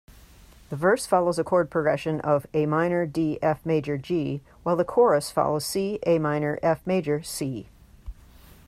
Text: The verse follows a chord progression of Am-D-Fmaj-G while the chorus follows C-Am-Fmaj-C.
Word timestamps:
The 0.71 0.75
verse 0.75 1.05
follows 1.05 1.37
a 1.37 1.43
chord 1.43 1.69
progression 1.69 2.21
of 2.21 2.47
Am-D-Fmaj-G 2.55 4.41
while 4.63 4.75
the 4.75 4.83
chorus 4.83 5.29
follows 5.29 5.63
C-Am-Fmaj-C. 5.67 6.55